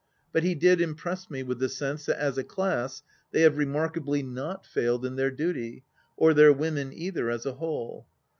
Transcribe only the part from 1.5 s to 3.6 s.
the sense that as a class they have